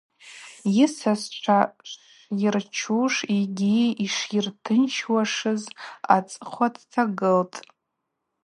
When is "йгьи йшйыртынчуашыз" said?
3.39-5.61